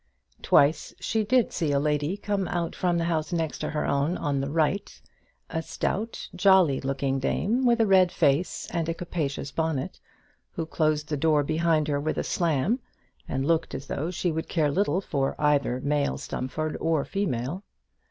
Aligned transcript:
Twice 0.41 0.95
she 0.99 1.23
did 1.23 1.53
see 1.53 1.71
a 1.71 1.79
lady 1.79 2.17
come 2.17 2.47
out 2.47 2.75
from 2.75 2.97
the 2.97 3.03
house 3.03 3.31
next 3.31 3.61
her 3.61 3.85
own 3.85 4.17
on 4.17 4.41
the 4.41 4.49
right, 4.49 4.99
a 5.47 5.61
stout 5.61 6.27
jolly 6.35 6.81
looking 6.81 7.19
dame, 7.19 7.67
with 7.67 7.79
a 7.79 7.85
red 7.85 8.11
face 8.11 8.67
and 8.71 8.89
a 8.89 8.95
capacious 8.95 9.51
bonnet, 9.51 9.99
who 10.53 10.65
closed 10.65 11.09
the 11.09 11.17
door 11.17 11.43
behind 11.43 11.87
her 11.87 11.99
with 11.99 12.17
a 12.17 12.23
slam, 12.23 12.79
and 13.29 13.45
looked 13.45 13.75
as 13.75 13.85
though 13.85 14.09
she 14.09 14.31
would 14.31 14.49
care 14.49 14.71
little 14.71 15.01
for 15.01 15.35
either 15.37 15.79
male 15.81 16.17
Stumfold 16.17 16.75
or 16.79 17.05
female. 17.05 17.63